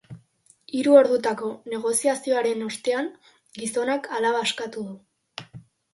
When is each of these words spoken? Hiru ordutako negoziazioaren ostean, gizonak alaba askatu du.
Hiru 0.77 0.95
ordutako 1.01 1.49
negoziazioaren 1.73 2.65
ostean, 2.69 3.11
gizonak 3.61 4.11
alaba 4.21 4.45
askatu 4.49 4.87
du. 4.91 5.51